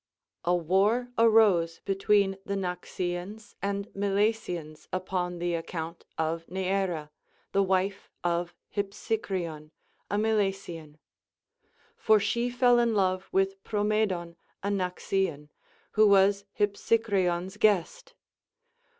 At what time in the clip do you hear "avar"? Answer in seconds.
0.55-1.09